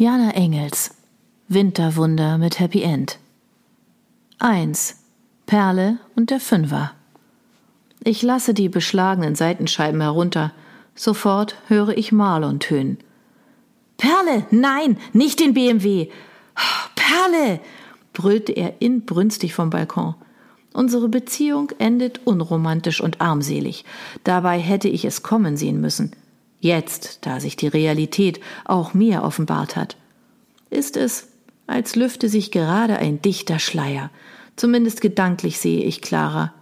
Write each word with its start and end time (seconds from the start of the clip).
Jana 0.00 0.30
Engels 0.30 0.94
Winterwunder 1.48 2.38
mit 2.38 2.58
Happy 2.58 2.80
End 2.80 3.18
1. 4.38 4.96
Perle 5.44 5.98
und 6.16 6.30
der 6.30 6.40
Fünfer 6.40 6.92
Ich 8.02 8.22
lasse 8.22 8.54
die 8.54 8.70
beschlagenen 8.70 9.34
Seitenscheiben 9.34 10.00
herunter. 10.00 10.54
Sofort 10.94 11.56
höre 11.66 11.98
ich 11.98 12.12
Marlon 12.12 12.60
tönen. 12.60 12.96
Perle, 13.98 14.46
nein, 14.50 14.96
nicht 15.12 15.38
den 15.38 15.52
BMW. 15.52 16.08
Perle, 16.96 17.60
brüllte 18.14 18.52
er 18.52 18.80
inbrünstig 18.80 19.52
vom 19.52 19.68
Balkon. 19.68 20.14
Unsere 20.72 21.10
Beziehung 21.10 21.72
endet 21.78 22.26
unromantisch 22.26 23.02
und 23.02 23.20
armselig. 23.20 23.84
Dabei 24.24 24.60
hätte 24.60 24.88
ich 24.88 25.04
es 25.04 25.22
kommen 25.22 25.58
sehen 25.58 25.78
müssen. 25.78 26.16
Jetzt, 26.60 27.18
da 27.22 27.40
sich 27.40 27.56
die 27.56 27.68
Realität 27.68 28.40
auch 28.64 28.94
mir 28.94 29.22
offenbart 29.22 29.76
hat, 29.76 29.96
ist 30.68 30.96
es, 30.96 31.28
als 31.66 31.96
lüfte 31.96 32.28
sich 32.28 32.50
gerade 32.50 32.96
ein 32.98 33.22
dichter 33.22 33.58
Schleier. 33.58 34.10
Zumindest 34.56 35.00
gedanklich 35.00 35.58
sehe 35.58 35.84
ich 35.84 36.02
klarer. 36.02 36.52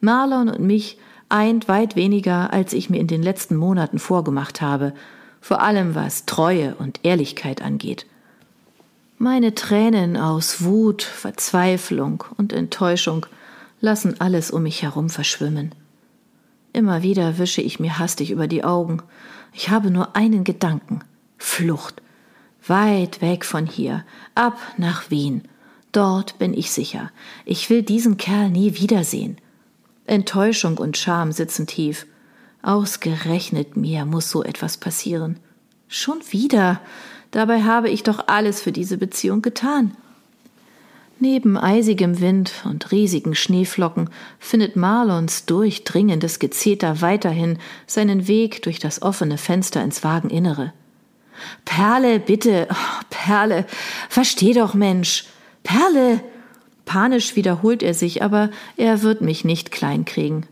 Marlon 0.00 0.48
und 0.48 0.60
mich 0.60 0.98
eint 1.28 1.68
weit 1.68 1.96
weniger, 1.96 2.52
als 2.52 2.72
ich 2.72 2.90
mir 2.90 2.98
in 2.98 3.06
den 3.06 3.22
letzten 3.22 3.56
Monaten 3.56 3.98
vorgemacht 3.98 4.60
habe, 4.60 4.94
vor 5.40 5.60
allem 5.62 5.94
was 5.94 6.26
Treue 6.26 6.74
und 6.76 7.00
Ehrlichkeit 7.02 7.62
angeht. 7.62 8.06
Meine 9.18 9.54
Tränen 9.54 10.16
aus 10.16 10.64
Wut, 10.64 11.02
Verzweiflung 11.02 12.24
und 12.36 12.52
Enttäuschung 12.52 13.26
lassen 13.80 14.20
alles 14.20 14.50
um 14.50 14.62
mich 14.62 14.82
herum 14.82 15.10
verschwimmen. 15.10 15.74
Immer 16.72 17.02
wieder 17.02 17.38
wische 17.38 17.62
ich 17.62 17.80
mir 17.80 17.98
hastig 17.98 18.30
über 18.30 18.46
die 18.46 18.64
Augen. 18.64 19.02
Ich 19.52 19.70
habe 19.70 19.90
nur 19.90 20.16
einen 20.16 20.44
Gedanken 20.44 21.00
Flucht. 21.38 22.02
Weit 22.66 23.22
weg 23.22 23.44
von 23.44 23.66
hier, 23.66 24.04
ab 24.34 24.58
nach 24.76 25.10
Wien. 25.10 25.42
Dort 25.92 26.38
bin 26.38 26.54
ich 26.54 26.70
sicher. 26.70 27.10
Ich 27.44 27.70
will 27.70 27.82
diesen 27.82 28.16
Kerl 28.16 28.50
nie 28.50 28.78
wiedersehen. 28.78 29.38
Enttäuschung 30.06 30.78
und 30.78 30.96
Scham 30.96 31.32
sitzen 31.32 31.66
tief. 31.66 32.06
Ausgerechnet 32.62 33.76
mir 33.76 34.04
muss 34.04 34.30
so 34.30 34.44
etwas 34.44 34.76
passieren. 34.76 35.38
Schon 35.88 36.20
wieder. 36.30 36.80
Dabei 37.30 37.62
habe 37.62 37.88
ich 37.88 38.02
doch 38.02 38.28
alles 38.28 38.60
für 38.60 38.72
diese 38.72 38.98
Beziehung 38.98 39.40
getan. 39.40 39.96
Neben 41.22 41.58
eisigem 41.58 42.18
Wind 42.20 42.50
und 42.64 42.92
riesigen 42.92 43.34
Schneeflocken 43.34 44.08
findet 44.38 44.74
Marlons 44.74 45.44
durchdringendes 45.44 46.38
Gezeter 46.38 47.02
weiterhin 47.02 47.58
seinen 47.86 48.26
Weg 48.26 48.62
durch 48.62 48.78
das 48.78 49.02
offene 49.02 49.36
Fenster 49.36 49.84
ins 49.84 50.02
Wageninnere. 50.02 50.72
Perle, 51.66 52.20
bitte, 52.20 52.68
oh, 52.70 53.04
Perle, 53.10 53.66
versteh 54.08 54.54
doch, 54.54 54.72
Mensch. 54.72 55.26
Perle! 55.62 56.20
Panisch 56.86 57.36
wiederholt 57.36 57.82
er 57.82 57.92
sich, 57.92 58.22
aber 58.22 58.48
er 58.78 59.02
wird 59.02 59.20
mich 59.20 59.44
nicht 59.44 59.70
kleinkriegen. 59.70 60.46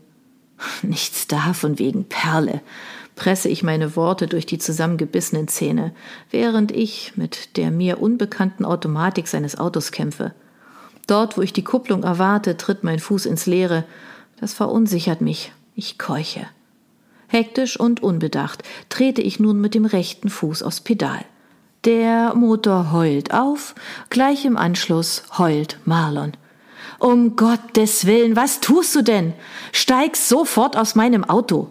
Nichts 0.83 1.25
da 1.25 1.53
von 1.53 1.79
wegen 1.79 2.03
Perle, 2.03 2.61
presse 3.15 3.49
ich 3.49 3.63
meine 3.63 3.95
Worte 3.95 4.27
durch 4.27 4.45
die 4.45 4.59
zusammengebissenen 4.59 5.47
Zähne, 5.47 5.95
während 6.29 6.71
ich 6.71 7.13
mit 7.15 7.57
der 7.57 7.71
mir 7.71 7.99
unbekannten 7.99 8.65
Automatik 8.65 9.27
seines 9.27 9.57
Autos 9.57 9.91
kämpfe. 9.91 10.35
Dort, 11.09 11.37
wo 11.37 11.41
ich 11.41 11.53
die 11.53 11.63
Kupplung 11.63 12.03
erwarte, 12.03 12.55
tritt 12.55 12.83
mein 12.83 12.99
Fuß 12.99 13.25
ins 13.25 13.47
Leere. 13.47 13.83
Das 14.39 14.53
verunsichert 14.53 15.21
mich. 15.21 15.51
Ich 15.73 15.97
keuche. 15.97 16.45
Hektisch 17.27 17.79
und 17.79 18.03
unbedacht 18.03 18.61
trete 18.89 19.23
ich 19.23 19.39
nun 19.39 19.59
mit 19.59 19.73
dem 19.73 19.85
rechten 19.85 20.29
Fuß 20.29 20.61
aufs 20.61 20.81
Pedal. 20.81 21.25
Der 21.83 22.35
Motor 22.35 22.91
heult 22.91 23.33
auf, 23.33 23.73
gleich 24.11 24.45
im 24.45 24.55
Anschluss 24.55 25.23
heult 25.39 25.79
Marlon. 25.85 26.33
Um 26.99 27.35
Gottes 27.35 28.05
Willen, 28.05 28.35
was 28.35 28.59
tust 28.59 28.95
du 28.95 29.01
denn? 29.01 29.33
Steig 29.71 30.15
sofort 30.15 30.77
aus 30.77 30.93
meinem 30.93 31.23
Auto. 31.23 31.69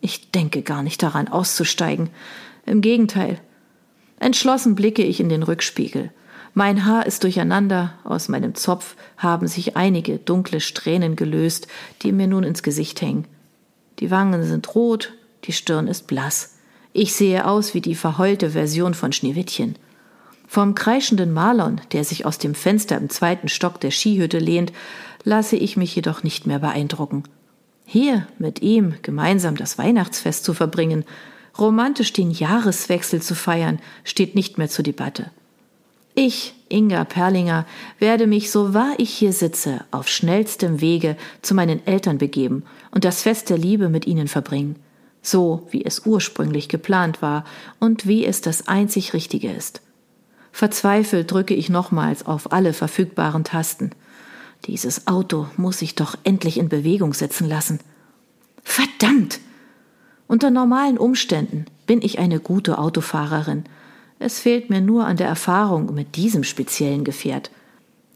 Ich 0.00 0.32
denke 0.32 0.62
gar 0.62 0.82
nicht 0.82 1.00
daran, 1.00 1.28
auszusteigen. 1.28 2.10
Im 2.64 2.80
Gegenteil. 2.80 3.40
Entschlossen 4.18 4.74
blicke 4.74 5.02
ich 5.02 5.20
in 5.20 5.28
den 5.28 5.44
Rückspiegel. 5.44 6.10
Mein 6.58 6.86
Haar 6.86 7.04
ist 7.04 7.22
durcheinander, 7.22 7.92
aus 8.02 8.30
meinem 8.30 8.54
Zopf 8.54 8.96
haben 9.18 9.46
sich 9.46 9.76
einige 9.76 10.16
dunkle 10.16 10.60
Strähnen 10.60 11.14
gelöst, 11.14 11.68
die 12.00 12.12
mir 12.12 12.26
nun 12.26 12.44
ins 12.44 12.62
Gesicht 12.62 13.02
hängen. 13.02 13.26
Die 13.98 14.10
Wangen 14.10 14.42
sind 14.42 14.74
rot, 14.74 15.12
die 15.44 15.52
Stirn 15.52 15.86
ist 15.86 16.06
blass. 16.06 16.56
Ich 16.94 17.14
sehe 17.14 17.46
aus 17.46 17.74
wie 17.74 17.82
die 17.82 17.94
verheulte 17.94 18.52
Version 18.52 18.94
von 18.94 19.12
Schneewittchen. 19.12 19.76
Vom 20.46 20.74
kreischenden 20.74 21.34
Marlon, 21.34 21.82
der 21.92 22.04
sich 22.04 22.24
aus 22.24 22.38
dem 22.38 22.54
Fenster 22.54 22.96
im 22.96 23.10
zweiten 23.10 23.48
Stock 23.50 23.78
der 23.78 23.90
Skihütte 23.90 24.38
lehnt, 24.38 24.72
lasse 25.24 25.56
ich 25.56 25.76
mich 25.76 25.94
jedoch 25.94 26.22
nicht 26.22 26.46
mehr 26.46 26.60
beeindrucken. 26.60 27.24
Hier 27.84 28.26
mit 28.38 28.62
ihm 28.62 28.94
gemeinsam 29.02 29.56
das 29.56 29.76
Weihnachtsfest 29.76 30.42
zu 30.42 30.54
verbringen, 30.54 31.04
romantisch 31.58 32.14
den 32.14 32.30
Jahreswechsel 32.30 33.20
zu 33.20 33.34
feiern, 33.34 33.78
steht 34.04 34.34
nicht 34.34 34.56
mehr 34.56 34.70
zur 34.70 34.84
Debatte. 34.84 35.30
Ich, 36.18 36.54
Inga 36.70 37.04
Perlinger, 37.04 37.66
werde 37.98 38.26
mich, 38.26 38.50
so 38.50 38.72
wahr 38.72 38.94
ich 38.96 39.10
hier 39.10 39.34
sitze, 39.34 39.84
auf 39.90 40.08
schnellstem 40.08 40.80
Wege 40.80 41.18
zu 41.42 41.54
meinen 41.54 41.86
Eltern 41.86 42.16
begeben 42.16 42.64
und 42.90 43.04
das 43.04 43.20
Fest 43.20 43.50
der 43.50 43.58
Liebe 43.58 43.90
mit 43.90 44.06
ihnen 44.06 44.26
verbringen, 44.26 44.76
so 45.20 45.66
wie 45.70 45.84
es 45.84 46.06
ursprünglich 46.06 46.70
geplant 46.70 47.20
war 47.20 47.44
und 47.80 48.06
wie 48.06 48.24
es 48.24 48.40
das 48.40 48.66
einzig 48.66 49.12
Richtige 49.12 49.52
ist. 49.52 49.82
Verzweifelt 50.52 51.30
drücke 51.30 51.52
ich 51.52 51.68
nochmals 51.68 52.24
auf 52.24 52.50
alle 52.50 52.72
verfügbaren 52.72 53.44
Tasten. 53.44 53.90
Dieses 54.64 55.06
Auto 55.06 55.48
muss 55.58 55.80
sich 55.80 55.96
doch 55.96 56.16
endlich 56.24 56.56
in 56.56 56.70
Bewegung 56.70 57.12
setzen 57.12 57.46
lassen. 57.46 57.78
Verdammt! 58.62 59.38
Unter 60.28 60.50
normalen 60.50 60.96
Umständen 60.96 61.66
bin 61.86 62.00
ich 62.00 62.18
eine 62.18 62.40
gute 62.40 62.78
Autofahrerin 62.78 63.64
es 64.18 64.40
fehlt 64.40 64.70
mir 64.70 64.80
nur 64.80 65.06
an 65.06 65.16
der 65.16 65.28
Erfahrung 65.28 65.94
mit 65.94 66.16
diesem 66.16 66.44
speziellen 66.44 67.04
Gefährt. 67.04 67.50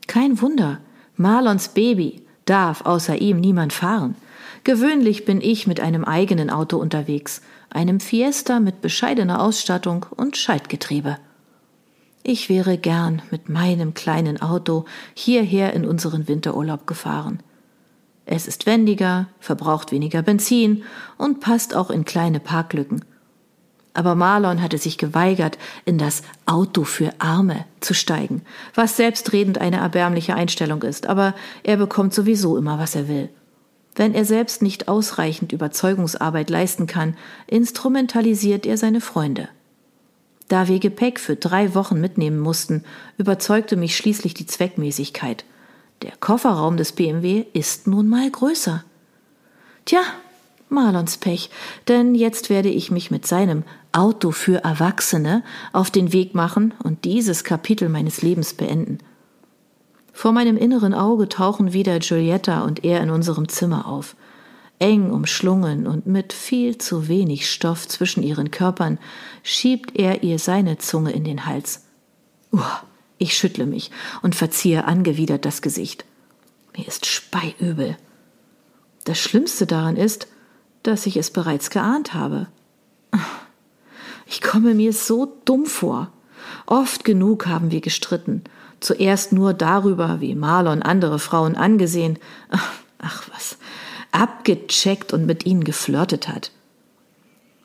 Kein 0.07 0.41
Wunder, 0.41 0.81
Marlons 1.17 1.69
Baby 1.69 2.23
darf 2.47 2.85
außer 2.87 3.21
ihm 3.21 3.41
niemand 3.41 3.73
fahren. 3.73 4.17
Gewöhnlich 4.65 5.25
bin 5.25 5.41
ich 5.41 5.67
mit 5.67 5.81
einem 5.81 6.05
eigenen 6.05 6.51
Auto 6.51 6.79
unterwegs, 6.79 7.43
einem 7.71 8.01
Fiesta 8.01 8.61
mit 8.61 8.81
bescheidener 8.81 9.43
Ausstattung 9.43 10.07
und 10.17 10.37
Schaltgetriebe. 10.37 11.19
Ich 12.23 12.49
wäre 12.49 12.77
gern 12.77 13.23
mit 13.31 13.49
meinem 13.49 13.95
kleinen 13.95 14.43
Auto 14.43 14.85
hierher 15.15 15.73
in 15.73 15.87
unseren 15.87 16.29
Winterurlaub 16.29 16.87
gefahren. 16.87 17.41
Es 18.27 18.47
ist 18.47 18.67
wendiger, 18.67 19.29
verbraucht 19.41 19.93
weniger 19.93 20.23
Benzin 20.23 20.85
und 21.17 21.41
passt 21.41 21.75
auch 21.75 21.91
in 21.91 22.05
kleine 22.05 22.39
Parklücken. 22.39 23.05
Aber 23.93 24.15
Marlon 24.15 24.63
hatte 24.63 24.79
sich 24.79 24.99
geweigert, 24.99 25.59
in 25.85 25.99
das 25.99 26.23
Auto 26.47 26.85
für 26.85 27.13
Arme 27.19 27.65
zu 27.81 27.93
steigen, 27.93 28.43
was 28.75 28.97
selbstredend 28.97 29.59
eine 29.59 29.79
erbärmliche 29.79 30.35
Einstellung 30.35 30.83
ist, 30.83 31.07
aber 31.07 31.35
er 31.65 31.77
bekommt 31.77 32.15
sowieso 32.15 32.57
immer, 32.57 32.79
was 32.79 32.95
er 32.95 33.09
will. 33.09 33.29
Wenn 33.97 34.15
er 34.15 34.25
selbst 34.25 34.63
nicht 34.63 34.89
ausreichend 34.89 35.53
Überzeugungsarbeit 35.53 36.51
leisten 36.51 36.87
kann, 36.87 37.17
instrumentalisiert 37.49 38.65
er 38.65 38.77
seine 38.77 39.01
Freunde. 39.01 39.49
Da 40.49 40.69
wir 40.69 40.79
Gepäck 40.79 41.21
für 41.21 41.37
drei 41.37 41.75
Wochen 41.75 42.01
mitnehmen 42.01 42.39
mussten, 42.39 42.85
überzeugte 43.19 43.77
mich 43.77 43.97
schließlich 43.97 44.35
die 44.35 44.47
Zweckmäßigkeit. 44.47 45.45
Der 46.03 46.13
Kofferraum 46.19 46.77
des 46.77 46.93
BMW 46.93 47.45
ist 47.53 47.87
nun 47.87 48.09
mal 48.09 48.31
größer. 48.31 48.85
Tja, 49.85 50.01
Marlons 50.69 51.19
Pech, 51.19 51.51
denn 51.89 52.15
jetzt 52.15 52.49
werde 52.49 52.69
ich 52.69 52.91
mich 52.91 53.11
mit 53.11 53.27
seinem 53.27 53.65
Auto 53.93 54.31
für 54.31 54.63
Erwachsene 54.65 55.43
auf 55.73 55.91
den 55.91 56.13
Weg 56.13 56.35
machen 56.35 56.75
und 56.83 57.05
dieses 57.05 57.45
Kapitel 57.45 57.89
meines 57.89 58.23
Lebens 58.23 58.55
beenden. 58.55 58.99
Vor 60.13 60.33
meinem 60.33 60.57
inneren 60.57 60.95
Auge 60.95 61.29
tauchen 61.29 61.73
wieder 61.73 61.99
Giulietta 61.99 62.63
und 62.63 62.85
er 62.85 63.01
in 63.01 63.11
unserem 63.11 63.49
Zimmer 63.49 63.87
auf. 63.87 64.17
Eng 64.79 65.11
umschlungen 65.11 65.87
und 65.87 66.07
mit 66.07 66.33
viel 66.33 66.79
zu 66.79 67.09
wenig 67.09 67.51
Stoff 67.51 67.87
zwischen 67.87 68.23
ihren 68.23 68.51
Körpern 68.51 68.99
schiebt 69.43 69.97
er 69.99 70.23
ihr 70.23 70.39
seine 70.39 70.79
Zunge 70.79 71.13
in 71.13 71.25
den 71.25 71.47
Hals. 71.47 71.85
Uah, 72.53 72.83
ich 73.19 73.37
schüttle 73.37 73.67
mich 73.67 73.91
und 74.23 74.35
verziehe 74.35 74.85
angewidert 74.85 75.45
das 75.45 75.63
Gesicht. 75.63 76.05
Mir 76.77 76.87
ist 76.87 77.07
speiübel. 77.07 77.97
Das 79.05 79.19
Schlimmste 79.19 79.67
daran 79.67 79.97
ist, 79.97 80.29
dass 80.83 81.07
ich 81.07 81.17
es 81.17 81.31
bereits 81.31 81.71
geahnt 81.71 82.15
habe. 82.15 82.47
Ich 84.31 84.41
komme 84.41 84.75
mir 84.75 84.93
so 84.93 85.37
dumm 85.45 85.67
vor. 85.67 86.13
Oft 86.65 87.03
genug 87.05 87.49
haben 87.49 87.73
wir 87.73 87.81
gestritten. 87.81 88.45
Zuerst 88.79 89.33
nur 89.33 89.55
darüber, 89.55 90.21
wie 90.21 90.37
Marlon 90.37 90.83
andere 90.83 91.19
Frauen 91.19 91.57
angesehen, 91.57 92.17
ach 92.99 93.25
was, 93.35 93.59
abgecheckt 94.13 95.13
und 95.13 95.27
mit 95.27 95.47
ihnen 95.47 95.65
geflirtet 95.65 96.29
hat. 96.29 96.53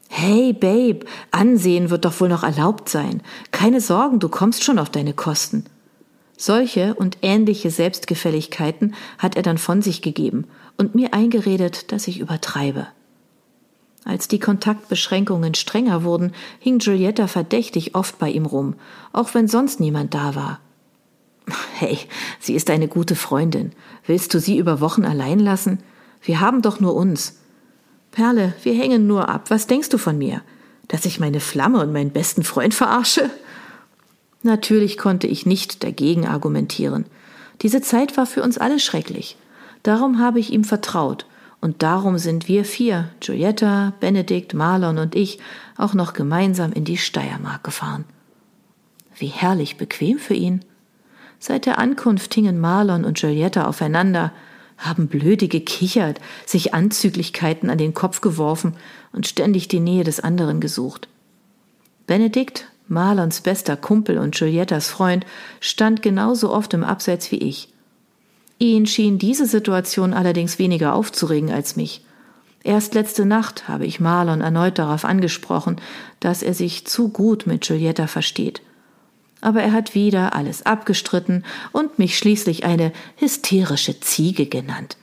Hey, 0.09 0.53
Babe, 0.53 1.05
ansehen 1.29 1.91
wird 1.91 2.03
doch 2.03 2.19
wohl 2.19 2.29
noch 2.29 2.43
erlaubt 2.43 2.89
sein. 2.89 3.21
Keine 3.51 3.79
Sorgen, 3.79 4.19
du 4.19 4.27
kommst 4.27 4.63
schon 4.63 4.79
auf 4.79 4.89
deine 4.89 5.13
Kosten. 5.13 5.65
Solche 6.35 6.95
und 6.95 7.19
ähnliche 7.21 7.69
Selbstgefälligkeiten 7.69 8.95
hat 9.19 9.35
er 9.35 9.43
dann 9.43 9.59
von 9.59 9.83
sich 9.83 10.01
gegeben 10.01 10.47
und 10.77 10.95
mir 10.95 11.13
eingeredet, 11.13 11.91
dass 11.91 12.07
ich 12.07 12.19
übertreibe. 12.19 12.87
Als 14.05 14.27
die 14.27 14.39
Kontaktbeschränkungen 14.39 15.55
strenger 15.55 16.03
wurden, 16.03 16.31
hing 16.59 16.77
Giulietta 16.77 17.25
verdächtig 17.27 17.95
oft 17.95 18.19
bei 18.19 18.29
ihm 18.29 18.45
rum, 18.45 18.75
auch 19.11 19.33
wenn 19.33 19.47
sonst 19.47 19.79
niemand 19.79 20.13
da 20.13 20.35
war. 20.35 20.59
Hey, 21.73 21.97
sie 22.39 22.53
ist 22.53 22.69
eine 22.69 22.87
gute 22.87 23.15
Freundin. 23.15 23.71
Willst 24.05 24.33
du 24.33 24.39
sie 24.39 24.57
über 24.59 24.79
Wochen 24.79 25.05
allein 25.05 25.39
lassen? 25.39 25.79
Wir 26.21 26.39
haben 26.39 26.61
doch 26.61 26.79
nur 26.79 26.95
uns. 26.95 27.39
Perle, 28.11 28.53
wir 28.63 28.73
hängen 28.73 29.07
nur 29.07 29.27
ab. 29.27 29.49
Was 29.49 29.67
denkst 29.67 29.89
du 29.89 29.97
von 29.97 30.17
mir? 30.17 30.41
Dass 30.87 31.05
ich 31.05 31.19
meine 31.19 31.39
Flamme 31.39 31.81
und 31.81 31.91
meinen 31.91 32.11
besten 32.11 32.43
Freund 32.43 32.75
verarsche? 32.75 33.31
Natürlich 34.43 34.97
konnte 34.99 35.25
ich 35.25 35.47
nicht 35.47 35.83
dagegen 35.83 36.27
argumentieren. 36.27 37.05
Diese 37.63 37.81
Zeit 37.81 38.17
war 38.17 38.27
für 38.27 38.43
uns 38.43 38.59
alle 38.59 38.79
schrecklich. 38.79 39.35
Darum 39.81 40.19
habe 40.19 40.39
ich 40.39 40.53
ihm 40.53 40.63
vertraut. 40.63 41.25
Und 41.65 41.81
darum 41.81 42.19
sind 42.19 42.47
wir 42.47 42.63
vier, 42.63 43.09
Giulietta, 43.21 43.93
Benedikt, 43.99 44.53
Marlon 44.53 44.99
und 44.99 45.15
ich, 45.15 45.39
auch 45.77 45.95
noch 45.95 46.13
gemeinsam 46.13 46.71
in 46.71 46.85
die 46.85 46.95
Steiermark 46.95 47.63
gefahren. 47.63 48.05
Wie 49.17 49.25
herrlich 49.25 49.75
bequem 49.75 50.19
für 50.19 50.35
ihn. 50.35 50.63
Seit 51.39 51.65
der 51.65 51.79
Ankunft 51.79 52.31
hingen 52.35 52.59
Marlon 52.59 53.03
und 53.03 53.17
Giulietta 53.17 53.65
aufeinander, 53.65 54.31
haben 54.77 55.07
blöde 55.07 55.47
gekichert, 55.47 56.21
sich 56.45 56.75
Anzüglichkeiten 56.75 57.71
an 57.71 57.79
den 57.79 57.95
Kopf 57.95 58.21
geworfen 58.21 58.75
und 59.11 59.25
ständig 59.25 59.67
die 59.67 59.79
Nähe 59.79 60.03
des 60.03 60.19
anderen 60.19 60.61
gesucht. 60.61 61.07
Benedikt, 62.05 62.67
Marlons 62.87 63.41
bester 63.41 63.75
Kumpel 63.75 64.19
und 64.19 64.35
Giuliettas 64.35 64.89
Freund, 64.89 65.25
stand 65.61 66.03
genauso 66.03 66.51
oft 66.51 66.75
im 66.75 66.83
Abseits 66.83 67.31
wie 67.31 67.39
ich. 67.39 67.69
Ihn 68.57 68.85
schien 68.85 69.17
diese 69.17 69.45
Situation 69.45 70.13
allerdings 70.13 70.59
weniger 70.59 70.93
aufzuregen 70.93 71.51
als 71.51 71.75
mich. 71.75 72.03
Erst 72.63 72.93
letzte 72.93 73.25
Nacht 73.25 73.67
habe 73.67 73.85
ich 73.85 73.99
Marlon 73.99 74.41
erneut 74.41 74.79
darauf 74.79 75.05
angesprochen, 75.05 75.79
dass 76.19 76.41
er 76.41 76.53
sich 76.53 76.85
zu 76.87 77.09
gut 77.09 77.45
mit 77.47 77.61
Giulietta 77.61 78.07
versteht– 78.07 78.61
aber 79.45 79.61
er 79.61 79.73
hat 79.73 79.93
wieder 79.93 80.33
alles 80.33 80.65
abgestritten 80.65 81.45
und 81.71 81.99
mich 81.99 82.17
schließlich 82.17 82.63
eine 82.65 82.91
hysterische 83.17 83.99
Ziege 83.99 84.47
genannt. 84.47 84.97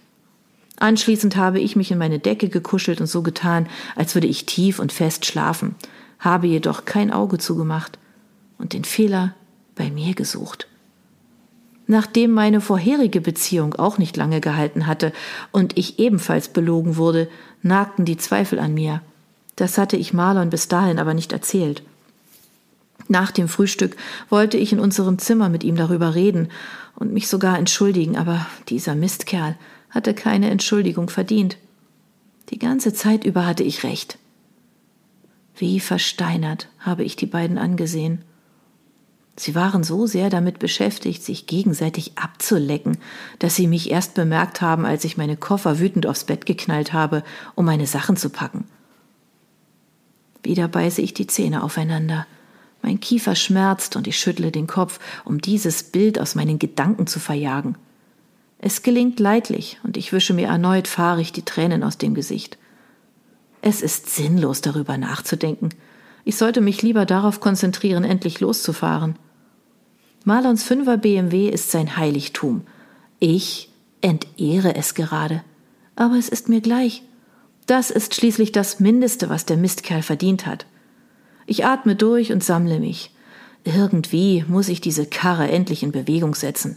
Anschließend 0.81 1.37
habe 1.37 1.61
ich 1.61 1.77
mich 1.77 1.93
in 1.93 1.99
meine 1.99 2.19
Decke 2.19 2.49
gekuschelt 2.49 3.01
und 3.01 3.07
so 3.07 3.23
getan, 3.23 3.69
als 3.95 4.15
würde 4.17 4.27
ich 4.27 4.45
tief 4.47 4.81
und 4.81 4.93
fest 4.93 5.27
schlafen, 5.27 5.77
habe 6.19 6.49
jedoch 6.49 6.85
kein 6.87 7.13
Auge 7.13 7.39
zugemacht 7.39 8.01
und 8.59 8.73
den 8.73 8.83
Fehler 8.83 9.37
bei 9.77 9.93
mir 9.93 10.15
gesucht. 10.15 10.67
Nachdem 11.87 12.31
meine 12.31 12.61
vorherige 12.61 13.21
Beziehung 13.21 13.75
auch 13.75 13.99
nicht 13.99 14.17
lange 14.17 14.41
gehalten 14.41 14.87
hatte 14.87 15.13
und 15.51 15.77
ich 15.77 15.99
ebenfalls 15.99 16.49
belogen 16.49 16.97
wurde, 16.97 17.29
nagten 17.63 18.05
die 18.05 18.17
Zweifel 18.17 18.59
an 18.59 18.75
mir. 18.75 19.03
Das 19.57 19.79
hatte 19.79 19.97
ich 19.97 20.13
Marlon 20.13 20.51
bis 20.51 20.69
dahin 20.69 20.99
aber 20.99 21.15
nicht 21.15 21.33
erzählt. 21.33 21.83
Nach 23.09 23.31
dem 23.31 23.49
Frühstück 23.49 23.97
wollte 24.29 24.57
ich 24.57 24.73
in 24.73 24.81
unserem 24.81 25.19
Zimmer 25.19 25.49
mit 25.49 25.65
ihm 25.65 25.77
darüber 25.77 26.15
reden 26.15 26.49
und 26.95 27.13
mich 27.13 27.29
sogar 27.29 27.59
entschuldigen, 27.59 28.17
aber 28.17 28.47
dieser 28.69 28.95
Mistkerl 28.95 29.57
hatte 29.91 30.15
keine 30.15 30.51
Entschuldigung 30.51 31.11
verdient. 31.11 31.57
Die 32.51 32.59
ganze 32.59 32.95
Zeit 32.95 33.25
über 33.25 33.45
hatte 33.45 33.63
ich 33.63 33.83
recht. 33.83 34.19
Wie 35.57 35.81
versteinert 35.81 36.69
habe 36.79 37.05
ich 37.05 37.17
die 37.17 37.27
beiden 37.27 37.59
angesehen. 37.59 38.23
Sie 39.37 39.55
waren 39.55 39.83
so 39.83 40.07
sehr 40.07 40.29
damit 40.29 40.59
beschäftigt, 40.59 41.23
sich 41.23 41.47
gegenseitig 41.47 42.13
abzulecken, 42.17 42.99
dass 43.39 43.57
sie 43.57 43.67
mich 43.67 43.91
erst 43.91 44.15
bemerkt 44.15 44.61
haben, 44.61 44.85
als 44.85 45.05
ich 45.05 45.17
meine 45.17 45.37
Koffer 45.37 45.79
wütend 45.79 46.07
aufs 46.07 46.25
Bett 46.25 46.45
geknallt 46.45 46.93
habe, 46.93 47.25
um 47.55 47.65
meine 47.65 47.87
Sachen 47.87 48.17
zu 48.17 48.29
packen. 48.29 48.67
Wieder 50.43 50.69
beiße 50.69 51.01
ich 51.01 51.15
die 51.15 51.27
Zähne 51.27 51.63
aufeinander. 51.63 52.27
Mein 52.83 53.01
Kiefer 53.01 53.35
schmerzt 53.37 53.97
und 53.97 54.07
ich 54.07 54.19
schüttle 54.19 54.51
den 54.51 54.67
Kopf, 54.67 54.99
um 55.25 55.41
dieses 55.41 55.85
Bild 55.85 56.19
aus 56.19 56.35
meinen 56.35 56.59
Gedanken 56.59 57.07
zu 57.07 57.21
verjagen. 57.21 57.77
Es 58.59 58.83
gelingt 58.83 59.19
leidlich 59.19 59.81
und 59.83 59.97
ich 59.97 60.13
wische 60.13 60.35
mir 60.35 60.49
erneut 60.49 60.89
fahrig 60.89 61.33
die 61.33 61.45
Tränen 61.45 61.83
aus 61.83 61.97
dem 61.97 62.15
Gesicht. 62.15 62.59
Es 63.61 63.81
ist 63.83 64.11
sinnlos, 64.11 64.61
darüber 64.61 64.99
nachzudenken. 64.99 65.71
Ich 66.25 66.37
sollte 66.37 66.61
mich 66.61 66.83
lieber 66.83 67.05
darauf 67.05 67.41
konzentrieren, 67.41 68.05
endlich 68.05 68.41
loszufahren. 68.41 69.17
Marlons 70.25 70.63
Fünfer 70.63 70.97
BMW 70.97 71.49
ist 71.49 71.71
sein 71.71 71.97
Heiligtum. 71.97 72.63
Ich 73.19 73.71
entehre 74.01 74.77
es 74.77 74.95
gerade. 74.95 75.43
Aber 75.97 76.17
es 76.17 76.29
ist 76.29 76.49
mir 76.49 76.61
gleich. 76.61 77.03
Das 77.67 77.91
ist 77.91 78.15
schließlich 78.15 78.53
das 78.53 78.81
Mindeste, 78.81 79.29
was 79.29 79.47
der 79.47 79.57
Mistkerl 79.57 80.03
verdient 80.03 80.47
hat. 80.47 80.67
Ich 81.47 81.65
atme 81.65 81.97
durch 81.97 82.33
und 82.33 82.43
sammle 82.43 82.79
mich. 82.81 83.11
Irgendwie 83.65 84.45
muss 84.49 84.69
ich 84.69 84.81
diese 84.81 85.07
Karre 85.07 85.49
endlich 85.49 85.83
in 85.83 85.93
Bewegung 85.93 86.35
setzen. 86.35 86.77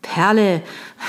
Perle, 0.00 0.62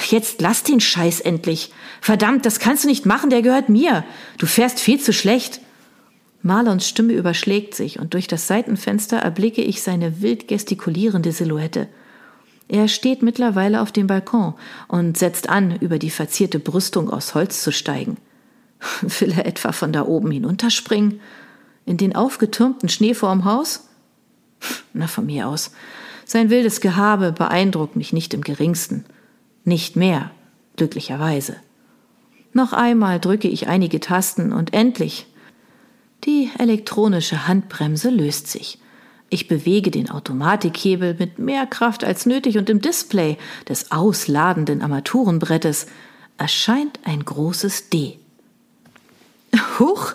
jetzt 0.09 0.41
lass 0.41 0.63
den 0.63 0.79
Scheiß 0.79 1.21
endlich. 1.21 1.71
Verdammt, 2.01 2.45
das 2.45 2.59
kannst 2.59 2.83
du 2.83 2.87
nicht 2.87 3.05
machen, 3.05 3.29
der 3.29 3.41
gehört 3.41 3.69
mir. 3.69 4.03
Du 4.37 4.45
fährst 4.45 4.79
viel 4.79 4.99
zu 4.99 5.13
schlecht. 5.13 5.61
Marlons 6.41 6.87
Stimme 6.87 7.13
überschlägt 7.13 7.75
sich 7.75 7.99
und 7.99 8.13
durch 8.13 8.27
das 8.27 8.47
Seitenfenster 8.47 9.17
erblicke 9.17 9.61
ich 9.61 9.81
seine 9.81 10.21
wild 10.21 10.47
gestikulierende 10.47 11.31
Silhouette. 11.31 11.87
Er 12.69 12.87
steht 12.87 13.23
mittlerweile 13.23 13.81
auf 13.81 13.91
dem 13.91 14.07
Balkon 14.07 14.53
und 14.87 15.17
setzt 15.17 15.49
an, 15.49 15.75
über 15.77 15.99
die 15.99 16.11
verzierte 16.11 16.59
Brüstung 16.59 17.09
aus 17.09 17.35
Holz 17.35 17.63
zu 17.63 17.71
steigen. 17.71 18.17
Will 19.01 19.31
er 19.31 19.45
etwa 19.45 19.71
von 19.71 19.91
da 19.91 20.05
oben 20.05 20.31
hinunterspringen? 20.31 21.19
In 21.85 21.97
den 21.97 22.15
aufgetürmten 22.15 22.87
Schnee 22.87 23.13
vorm 23.13 23.43
Haus? 23.43 23.89
Na, 24.93 25.07
von 25.07 25.25
mir 25.25 25.47
aus. 25.47 25.71
Sein 26.25 26.51
wildes 26.51 26.79
Gehabe 26.79 27.31
beeindruckt 27.31 27.95
mich 27.95 28.13
nicht 28.13 28.33
im 28.35 28.41
geringsten. 28.41 29.05
Nicht 29.65 29.95
mehr, 29.95 30.31
glücklicherweise. 30.77 31.55
Noch 32.53 32.71
einmal 32.71 33.19
drücke 33.19 33.47
ich 33.47 33.67
einige 33.67 33.99
Tasten 33.99 34.53
und 34.53 34.73
endlich. 34.73 35.25
Die 36.25 36.49
elektronische 36.57 37.47
Handbremse 37.47 38.09
löst 38.09 38.47
sich. 38.47 38.77
Ich 39.29 39.47
bewege 39.47 39.91
den 39.91 40.09
Automatikhebel 40.09 41.15
mit 41.17 41.39
mehr 41.39 41.65
Kraft 41.65 42.03
als 42.03 42.25
nötig 42.25 42.57
und 42.57 42.69
im 42.69 42.81
Display 42.81 43.37
des 43.67 43.91
ausladenden 43.91 44.81
Armaturenbrettes 44.81 45.87
erscheint 46.37 46.99
ein 47.03 47.23
großes 47.23 47.89
D. 47.89 48.17
Huch, 49.79 50.13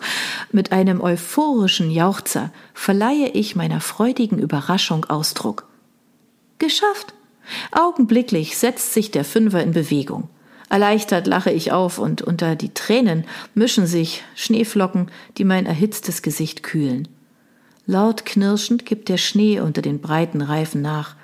mit 0.53 0.73
einem 0.73 1.01
euphorischen 1.01 1.91
Jauchzer 1.91 2.53
verleihe 2.75 3.29
ich 3.31 3.57
meiner 3.57 3.81
freudigen 3.81 4.39
Überraschung 4.39 5.05
Ausdruck. 5.07 5.67
Geschafft! 6.59 7.15
Augenblicklich 7.73 8.57
setzt 8.57 8.95
sich 8.95 9.11
der 9.11 9.25
Fünfer 9.25 9.63
in 9.63 9.73
Bewegung. 9.73 10.29
Erleichtert 10.75 11.29
lache 11.29 11.53
ich 11.53 11.71
auf 11.71 12.01
und 12.01 12.21
unter 12.21 12.57
die 12.57 12.75
Tränen 12.75 13.27
mischen 13.55 13.87
sich 13.87 14.25
Schneeflocken, 14.35 15.09
die 15.39 15.45
mein 15.45 15.67
erhitztes 15.67 16.21
Gesicht 16.21 16.65
kühlen. 16.65 17.07
Laut 17.87 18.25
knirschend 18.25 18.85
gibt 18.85 19.09
der 19.09 19.17
Schnee 19.17 19.61
unter 19.61 19.83
den 19.83 20.01
breiten 20.01 20.43
Reifen 20.43 20.83
nach. 20.83 21.15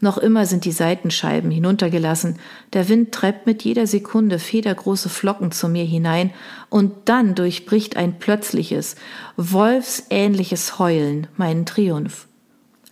Noch 0.00 0.16
immer 0.16 0.46
sind 0.46 0.64
die 0.64 0.72
Seitenscheiben 0.72 1.50
hinuntergelassen, 1.50 2.38
der 2.72 2.88
Wind 2.88 3.12
treibt 3.12 3.46
mit 3.46 3.62
jeder 3.62 3.86
Sekunde 3.86 4.38
federgroße 4.38 5.10
Flocken 5.10 5.52
zu 5.52 5.68
mir 5.68 5.84
hinein, 5.84 6.30
und 6.70 6.94
dann 7.04 7.34
durchbricht 7.34 7.98
ein 7.98 8.18
plötzliches, 8.18 8.96
wolfsähnliches 9.36 10.78
Heulen 10.78 11.26
meinen 11.36 11.66
Triumph. 11.66 12.26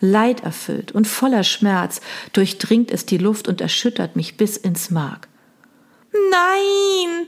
Leiderfüllt 0.01 0.93
und 0.93 1.07
voller 1.07 1.43
Schmerz 1.43 2.03
durchdringt 2.35 2.91
es 2.91 3.07
die 3.07 3.17
Luft 3.17 3.49
und 3.49 3.63
erschüttert 3.63 4.15
mich 4.15 4.37
bis 4.37 4.59
ins 4.59 4.91
Mark. 4.91 5.32
Nein! 6.13 7.27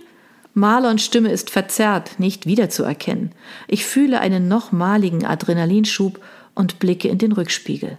Marlons 0.55 1.05
Stimme 1.05 1.33
ist 1.33 1.51
verzerrt, 1.51 2.21
nicht 2.21 2.47
wiederzuerkennen. 2.47 3.33
Ich 3.67 3.85
fühle 3.85 4.21
einen 4.21 4.47
nochmaligen 4.47 5.25
Adrenalinschub 5.25 6.21
und 6.55 6.79
blicke 6.79 7.09
in 7.09 7.19
den 7.19 7.33
Rückspiegel. 7.33 7.99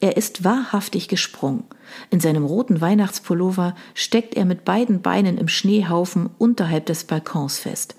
Er 0.00 0.16
ist 0.16 0.42
wahrhaftig 0.42 1.08
gesprungen. 1.08 1.64
In 2.10 2.20
seinem 2.20 2.44
roten 2.44 2.80
Weihnachtspullover 2.80 3.76
steckt 3.94 4.34
er 4.34 4.44
mit 4.44 4.64
beiden 4.64 5.02
Beinen 5.02 5.38
im 5.38 5.46
Schneehaufen 5.46 6.30
unterhalb 6.38 6.86
des 6.86 7.04
Balkons 7.04 7.58
fest. 7.58 7.94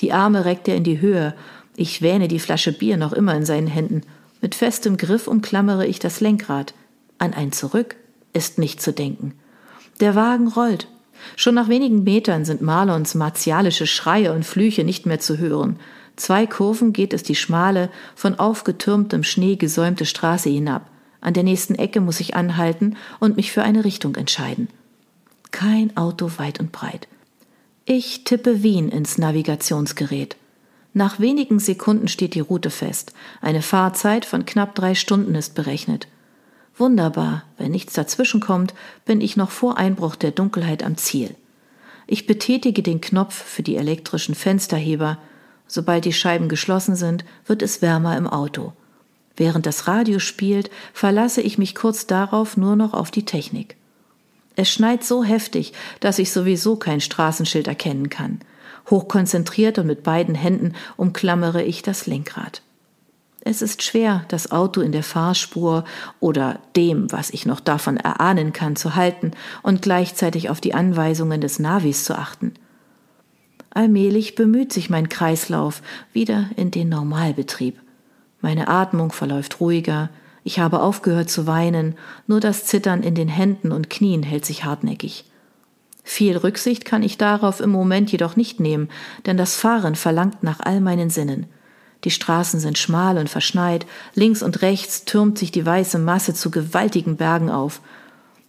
Die 0.00 0.12
Arme 0.12 0.46
reckt 0.46 0.66
er 0.66 0.74
in 0.74 0.82
die 0.82 1.00
Höhe. 1.00 1.34
Ich 1.76 2.02
wähne 2.02 2.26
die 2.26 2.40
Flasche 2.40 2.72
Bier 2.72 2.96
noch 2.96 3.12
immer 3.12 3.34
in 3.34 3.44
seinen 3.44 3.68
Händen. 3.68 4.00
Mit 4.40 4.54
festem 4.54 4.96
Griff 4.96 5.28
umklammere 5.28 5.86
ich 5.86 5.98
das 5.98 6.20
Lenkrad. 6.20 6.74
An 7.18 7.34
ein 7.34 7.52
Zurück 7.52 7.96
ist 8.32 8.58
nicht 8.58 8.82
zu 8.82 8.92
denken. 8.92 9.34
Der 10.00 10.16
Wagen 10.16 10.48
rollt. 10.48 10.88
Schon 11.36 11.54
nach 11.54 11.68
wenigen 11.68 12.04
Metern 12.04 12.44
sind 12.44 12.62
Marlons 12.62 13.14
martialische 13.14 13.86
Schreie 13.86 14.32
und 14.32 14.44
Flüche 14.44 14.84
nicht 14.84 15.06
mehr 15.06 15.20
zu 15.20 15.38
hören. 15.38 15.78
Zwei 16.16 16.46
Kurven 16.46 16.92
geht 16.92 17.12
es 17.12 17.22
die 17.22 17.34
schmale, 17.34 17.90
von 18.14 18.38
aufgetürmtem 18.38 19.22
Schnee 19.24 19.56
gesäumte 19.56 20.06
Straße 20.06 20.48
hinab. 20.48 20.90
An 21.20 21.34
der 21.34 21.42
nächsten 21.42 21.74
Ecke 21.74 22.00
muss 22.00 22.20
ich 22.20 22.36
anhalten 22.36 22.96
und 23.18 23.36
mich 23.36 23.50
für 23.50 23.62
eine 23.62 23.84
Richtung 23.84 24.14
entscheiden. 24.14 24.68
Kein 25.50 25.96
Auto 25.96 26.32
weit 26.36 26.60
und 26.60 26.70
breit. 26.70 27.08
Ich 27.86 28.24
tippe 28.24 28.62
Wien 28.62 28.88
ins 28.88 29.18
Navigationsgerät. 29.18 30.36
Nach 30.92 31.18
wenigen 31.18 31.58
Sekunden 31.58 32.08
steht 32.08 32.34
die 32.34 32.40
Route 32.40 32.70
fest. 32.70 33.12
Eine 33.40 33.62
Fahrzeit 33.62 34.24
von 34.24 34.46
knapp 34.46 34.74
drei 34.74 34.94
Stunden 34.94 35.34
ist 35.34 35.54
berechnet. 35.54 36.06
Wunderbar, 36.76 37.44
wenn 37.56 37.70
nichts 37.70 37.92
dazwischenkommt, 37.92 38.74
bin 39.04 39.20
ich 39.20 39.36
noch 39.36 39.50
vor 39.50 39.78
Einbruch 39.78 40.16
der 40.16 40.32
Dunkelheit 40.32 40.82
am 40.82 40.96
Ziel. 40.96 41.34
Ich 42.06 42.26
betätige 42.26 42.82
den 42.82 43.00
Knopf 43.00 43.34
für 43.34 43.62
die 43.62 43.76
elektrischen 43.76 44.34
Fensterheber. 44.34 45.18
Sobald 45.66 46.04
die 46.04 46.12
Scheiben 46.12 46.48
geschlossen 46.48 46.96
sind, 46.96 47.24
wird 47.46 47.62
es 47.62 47.80
wärmer 47.80 48.16
im 48.16 48.26
Auto. 48.26 48.72
Während 49.36 49.66
das 49.66 49.88
Radio 49.88 50.18
spielt, 50.18 50.70
verlasse 50.92 51.40
ich 51.40 51.58
mich 51.58 51.74
kurz 51.74 52.06
darauf 52.06 52.56
nur 52.56 52.76
noch 52.76 52.92
auf 52.92 53.10
die 53.10 53.24
Technik. 53.24 53.76
Es 54.56 54.70
schneit 54.70 55.02
so 55.02 55.24
heftig, 55.24 55.72
dass 56.00 56.18
ich 56.18 56.30
sowieso 56.30 56.76
kein 56.76 57.00
Straßenschild 57.00 57.66
erkennen 57.66 58.10
kann. 58.10 58.40
Hochkonzentriert 58.90 59.78
und 59.78 59.86
mit 59.86 60.02
beiden 60.02 60.34
Händen 60.34 60.74
umklammere 60.96 61.62
ich 61.62 61.82
das 61.82 62.06
Lenkrad. 62.06 62.62
Es 63.46 63.60
ist 63.60 63.82
schwer, 63.82 64.24
das 64.28 64.50
Auto 64.52 64.80
in 64.80 64.92
der 64.92 65.02
Fahrspur 65.02 65.84
oder 66.18 66.60
dem, 66.76 67.12
was 67.12 67.28
ich 67.28 67.44
noch 67.44 67.60
davon 67.60 67.98
erahnen 67.98 68.54
kann, 68.54 68.74
zu 68.74 68.94
halten 68.94 69.32
und 69.62 69.82
gleichzeitig 69.82 70.48
auf 70.48 70.62
die 70.62 70.72
Anweisungen 70.72 71.42
des 71.42 71.58
Navis 71.58 72.04
zu 72.04 72.16
achten. 72.18 72.54
Allmählich 73.68 74.34
bemüht 74.34 74.72
sich 74.72 74.88
mein 74.88 75.10
Kreislauf 75.10 75.82
wieder 76.14 76.48
in 76.56 76.70
den 76.70 76.88
Normalbetrieb. 76.88 77.78
Meine 78.40 78.68
Atmung 78.68 79.12
verläuft 79.12 79.60
ruhiger, 79.60 80.08
ich 80.42 80.58
habe 80.58 80.80
aufgehört 80.80 81.28
zu 81.28 81.46
weinen, 81.46 81.96
nur 82.26 82.40
das 82.40 82.64
Zittern 82.64 83.02
in 83.02 83.14
den 83.14 83.28
Händen 83.28 83.72
und 83.72 83.90
Knien 83.90 84.22
hält 84.22 84.46
sich 84.46 84.64
hartnäckig. 84.64 85.24
Viel 86.02 86.36
Rücksicht 86.36 86.84
kann 86.84 87.02
ich 87.02 87.18
darauf 87.18 87.60
im 87.60 87.70
Moment 87.70 88.12
jedoch 88.12 88.36
nicht 88.36 88.60
nehmen, 88.60 88.88
denn 89.26 89.36
das 89.36 89.54
Fahren 89.54 89.96
verlangt 89.96 90.42
nach 90.42 90.60
all 90.60 90.80
meinen 90.80 91.10
Sinnen. 91.10 91.46
Die 92.04 92.10
Straßen 92.10 92.60
sind 92.60 92.76
schmal 92.76 93.16
und 93.16 93.30
verschneit, 93.30 93.86
links 94.14 94.42
und 94.42 94.62
rechts 94.62 95.04
türmt 95.04 95.38
sich 95.38 95.50
die 95.50 95.64
weiße 95.64 95.98
Masse 95.98 96.34
zu 96.34 96.50
gewaltigen 96.50 97.16
Bergen 97.16 97.50
auf. 97.50 97.80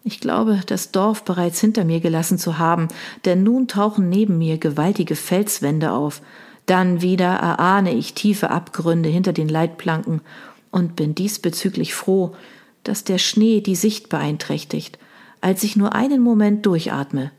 Ich 0.04 0.20
glaube, 0.20 0.62
das 0.68 0.92
Dorf 0.92 1.24
bereits 1.24 1.60
hinter 1.60 1.86
mir 1.86 2.00
gelassen 2.00 2.38
zu 2.38 2.60
haben, 2.60 2.90
denn 3.24 3.44
nun 3.44 3.68
tauchen 3.68 4.10
neben 4.10 4.38
mir 4.38 4.58
gewaltige 4.58 5.16
Felswände 5.16 5.92
auf. 5.92 6.22
Dann 6.66 7.02
wieder 7.02 7.28
erahne 7.28 7.94
ich 7.94 8.14
tiefe 8.14 8.52
Abgründe 8.52 9.10
hinter 9.10 9.34
den 9.34 9.50
Leitplanken 9.50 10.22
und 10.70 10.96
bin 10.96 11.16
diesbezüglich 11.16 11.94
froh, 11.94 12.36
dass 12.84 13.04
der 13.04 13.18
Schnee 13.18 13.62
die 13.62 13.76
Sicht 13.76 14.10
beeinträchtigt. 14.10 15.00
Als 15.42 15.64
ich 15.64 15.76
nur 15.76 15.94
einen 15.94 16.22
Moment 16.22 16.66
durchatme, 16.66 17.32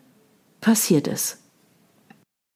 passiert 0.61 1.06
es. 1.06 1.38